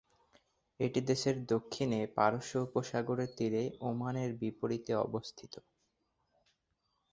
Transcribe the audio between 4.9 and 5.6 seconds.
অবস্থিত।